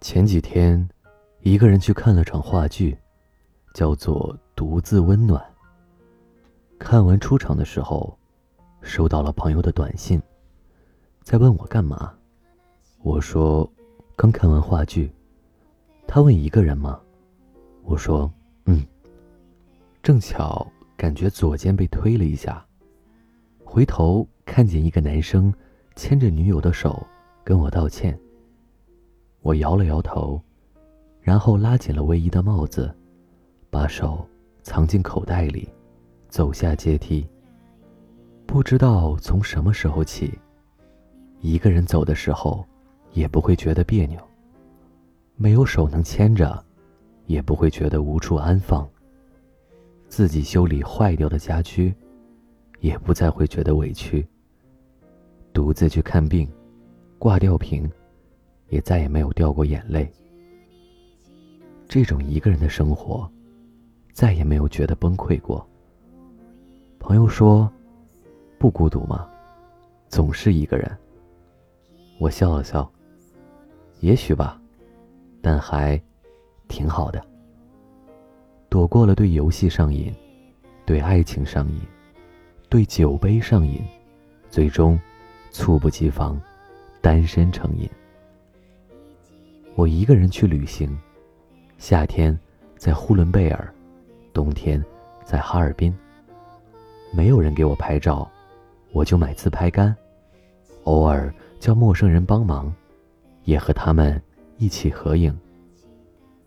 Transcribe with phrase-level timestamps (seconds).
[0.00, 0.88] 前几天，
[1.40, 2.96] 一个人去看了场话剧，
[3.74, 5.42] 叫做《独自温暖》。
[6.78, 8.16] 看完出场的时候，
[8.80, 10.22] 收到了朋友的短信，
[11.24, 12.14] 在问我干嘛。
[13.02, 13.68] 我说
[14.14, 15.12] 刚看完话剧。
[16.06, 17.00] 他问一个人吗？
[17.82, 18.32] 我说
[18.66, 18.86] 嗯。
[20.00, 22.64] 正巧感觉左肩被推了一下，
[23.64, 25.52] 回头看见一个男生
[25.96, 27.04] 牵着女友的手
[27.42, 28.18] 跟我道歉。
[29.48, 30.38] 我摇了摇头，
[31.22, 32.94] 然后拉紧了卫衣的帽子，
[33.70, 34.28] 把手
[34.62, 35.66] 藏进口袋里，
[36.28, 37.26] 走下阶梯。
[38.44, 40.38] 不知道从什么时候起，
[41.40, 42.62] 一个人走的时候，
[43.14, 44.20] 也不会觉得别扭。
[45.34, 46.62] 没有手能牵着，
[47.24, 48.86] 也不会觉得无处安放。
[50.08, 51.94] 自己修理坏掉的家居，
[52.80, 54.28] 也不再会觉得委屈。
[55.54, 56.46] 独自去看病，
[57.18, 57.90] 挂吊瓶。
[58.68, 60.10] 也再也没有掉过眼泪。
[61.88, 63.30] 这种一个人的生活，
[64.12, 65.66] 再也没有觉得崩溃过。
[66.98, 67.70] 朋友说
[68.58, 69.28] ：“不孤独吗？
[70.08, 70.90] 总是一个人。”
[72.20, 72.90] 我笑了笑。
[74.00, 74.60] 也许吧，
[75.40, 76.00] 但还
[76.68, 77.24] 挺好的。
[78.68, 80.14] 躲过了对游戏上瘾，
[80.84, 81.80] 对爱情上瘾，
[82.68, 83.82] 对酒杯上瘾，
[84.50, 84.98] 最终
[85.50, 86.40] 猝不及防，
[87.00, 87.88] 单身成瘾。
[89.78, 90.98] 我一个人去旅行，
[91.78, 92.36] 夏天
[92.76, 93.72] 在呼伦贝尔，
[94.32, 94.84] 冬天
[95.24, 95.96] 在哈尔滨。
[97.12, 98.28] 没有人给我拍照，
[98.90, 99.94] 我就买自拍杆，
[100.82, 102.74] 偶尔叫陌生人帮忙，
[103.44, 104.20] 也和他们
[104.56, 105.32] 一起合影。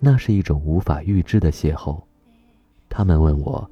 [0.00, 2.02] 那是一种无法预知的邂逅。
[2.88, 3.70] 他们问我：“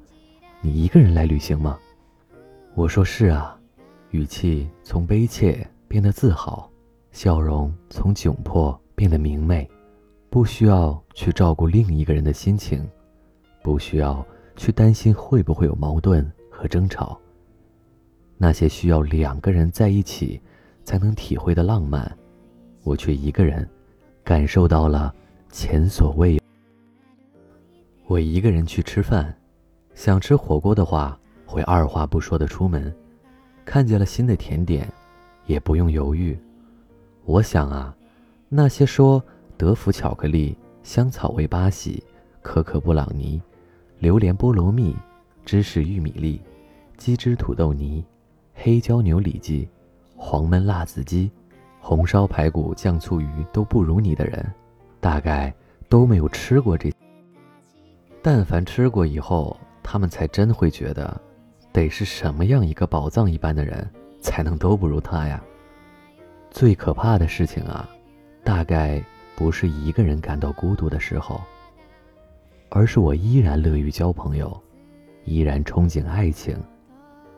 [0.63, 1.77] 你一个人来旅行吗？”
[2.73, 3.59] 我说：“是啊。”
[4.11, 6.71] 语气从悲切变得自豪，
[7.11, 8.80] 笑容从窘迫。
[9.01, 9.67] 变得明媚，
[10.29, 12.87] 不需要去照顾另一个人的心情，
[13.63, 14.23] 不需要
[14.55, 17.19] 去担心会不会有矛盾和争吵。
[18.37, 20.39] 那些需要两个人在一起
[20.83, 22.15] 才能体会的浪漫，
[22.83, 23.67] 我却一个人
[24.23, 25.11] 感受到了
[25.49, 26.41] 前所未有。
[28.05, 29.35] 我一个人去吃饭，
[29.95, 32.95] 想吃火锅的话，会二话不说的出门，
[33.65, 34.87] 看见了新的甜点，
[35.47, 36.37] 也不用犹豫。
[37.25, 37.95] 我想啊。
[38.53, 39.23] 那些说
[39.55, 42.03] 德芙巧克力、香草味巴西、
[42.41, 43.41] 可可布朗尼、
[43.97, 44.93] 榴莲菠萝蜜、
[45.45, 46.41] 芝士玉米粒、
[46.97, 48.03] 鸡汁土豆泥、
[48.53, 49.65] 黑椒牛里脊、
[50.17, 51.31] 黄焖辣子鸡、
[51.79, 54.45] 红烧排骨酱醋鱼都不如你的人，
[54.99, 55.53] 大概
[55.87, 56.91] 都没有吃过这。
[58.21, 61.21] 但凡吃过以后，他们才真会觉得，
[61.71, 65.41] 得是什么样一个宝藏一般的人，才能都不如他呀。
[66.49, 67.89] 最可怕的事情啊！
[68.43, 69.03] 大概
[69.35, 71.41] 不是一个人感到孤独的时候，
[72.69, 74.59] 而是我依然乐于交朋友，
[75.25, 76.57] 依然憧憬爱情，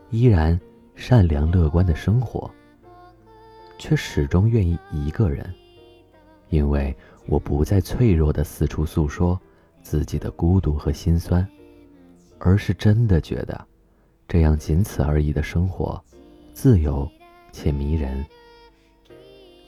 [0.10, 0.60] 依然
[0.96, 2.50] 善良乐观的生活，
[3.78, 5.54] 却始终愿意一个人，
[6.50, 6.96] 因为
[7.28, 9.40] 我不再脆弱的四处诉说
[9.82, 11.48] 自己的孤独和心酸，
[12.40, 13.66] 而是真的觉得，
[14.28, 16.02] 这样仅此而已的生活，
[16.54, 17.10] 自由
[17.52, 18.26] 且迷人。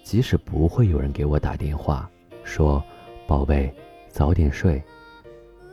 [0.06, 2.08] 即使不会有人给我打电话
[2.44, 2.82] 说
[3.26, 3.74] “宝贝，
[4.08, 4.82] 早点睡”，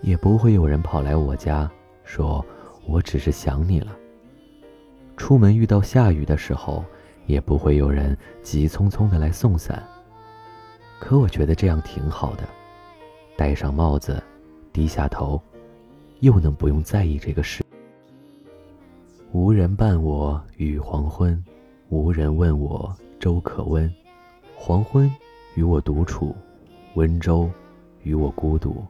[0.01, 1.71] 也不会有人跑来我家
[2.03, 2.43] 说
[2.89, 3.95] “我只是想你了”。
[5.19, 6.83] 出门遇到下雨的时候，
[7.27, 9.87] 也不会有人急匆匆的来送伞。
[10.99, 12.45] 可我觉得这样挺好的，
[13.37, 14.21] 戴上帽子，
[14.73, 15.39] 低下头，
[16.21, 17.63] 又能不用在意这个事。
[19.31, 21.45] 无人伴我与黄昏，
[21.91, 23.93] 无人问我粥可温。
[24.65, 25.13] 黄昏
[25.57, 26.37] 与我独处，
[26.95, 27.51] 温州
[28.05, 28.81] 与我孤独。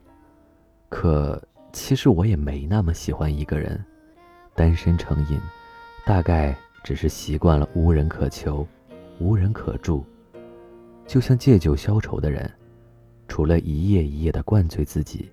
[0.91, 3.83] 可其实我也没那么喜欢一个人，
[4.55, 5.41] 单身成瘾，
[6.05, 8.69] 大概只是习惯了无人可求，
[9.19, 10.05] 无人可助。
[11.07, 12.53] 就像借酒消愁的人，
[13.27, 15.33] 除了一夜一夜的灌醉自己，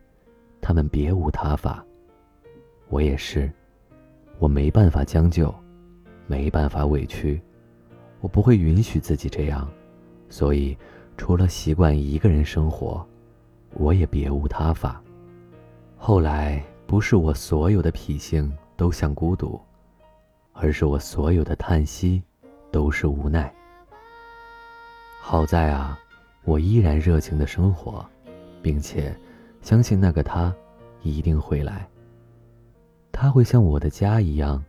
[0.62, 1.86] 他们别无他法。
[2.88, 3.52] 我也是，
[4.38, 5.54] 我没办法将就，
[6.28, 7.42] 没办法委屈，
[8.22, 9.70] 我不会允许自己这样。
[10.30, 10.78] 所以，
[11.18, 13.06] 除了习惯一个人生活，
[13.74, 15.02] 我也别无他法。
[15.98, 19.60] 后来，不是我所有的脾性都像孤独，
[20.54, 22.22] 而是我所有的叹息
[22.72, 23.54] 都是无奈。
[25.22, 26.00] 好在啊，
[26.46, 28.06] 我依然热情的生活，
[28.62, 29.16] 并且
[29.62, 30.56] 相信那个他
[31.02, 31.88] 一定会来。
[33.12, 34.64] 他会像我的家一样，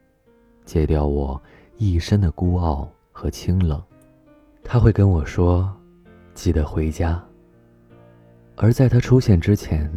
[0.65, 1.41] 戒掉我
[1.77, 3.81] 一身的孤傲和清冷。
[4.63, 5.71] 他会跟我说
[6.35, 7.23] ：“记得回家。”
[8.57, 9.91] 而在他出现之前，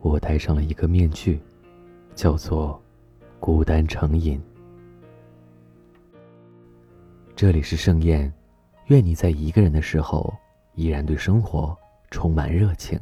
[0.00, 1.40] 我戴上了一个面具，
[2.14, 2.80] 叫做
[3.38, 4.40] 孤单成瘾。
[7.34, 8.30] 这里是盛宴，
[8.86, 10.34] 愿你在一个人的时候，
[10.74, 11.76] 依然对生活
[12.10, 13.00] 充满热情。